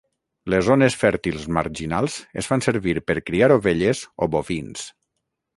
[0.53, 4.91] Les zones fèrtils marginals es fan servir per criar ovelles o bovins.